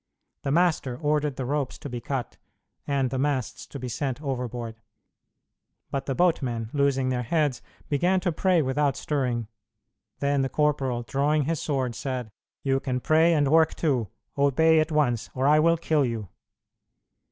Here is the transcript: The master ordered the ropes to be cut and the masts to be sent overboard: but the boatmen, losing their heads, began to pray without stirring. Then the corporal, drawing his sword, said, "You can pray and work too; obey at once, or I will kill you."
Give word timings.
The 0.41 0.49
master 0.51 0.97
ordered 0.97 1.35
the 1.35 1.45
ropes 1.45 1.77
to 1.77 1.87
be 1.87 2.01
cut 2.01 2.37
and 2.87 3.11
the 3.11 3.19
masts 3.19 3.67
to 3.67 3.77
be 3.77 3.87
sent 3.87 4.19
overboard: 4.19 4.81
but 5.91 6.07
the 6.07 6.15
boatmen, 6.15 6.71
losing 6.73 7.09
their 7.09 7.21
heads, 7.21 7.61
began 7.87 8.19
to 8.21 8.31
pray 8.31 8.63
without 8.63 8.95
stirring. 8.97 9.47
Then 10.17 10.41
the 10.41 10.49
corporal, 10.49 11.03
drawing 11.03 11.43
his 11.43 11.61
sword, 11.61 11.93
said, 11.93 12.31
"You 12.63 12.79
can 12.79 12.99
pray 12.99 13.33
and 13.35 13.47
work 13.51 13.75
too; 13.75 14.07
obey 14.35 14.79
at 14.79 14.91
once, 14.91 15.29
or 15.35 15.45
I 15.45 15.59
will 15.59 15.77
kill 15.77 16.03
you." 16.03 16.29